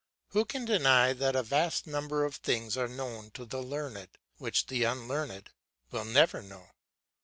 Who 0.29 0.45
can 0.45 0.65
deny 0.65 1.13
that 1.13 1.35
a 1.35 1.43
vast 1.43 1.85
number 1.85 2.25
of 2.25 2.37
things 2.37 2.75
are 2.75 2.87
known 2.87 3.29
to 3.35 3.45
the 3.45 3.61
learned, 3.61 4.17
which 4.39 4.65
the 4.65 4.83
unlearned 4.83 5.51
will 5.91 6.05
never 6.05 6.41
know? 6.41 6.69